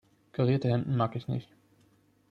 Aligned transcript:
Karierte 0.31 0.67
Hemden 0.67 0.97
mag 0.97 1.15
ich 1.15 1.27
nicht. 1.27 1.47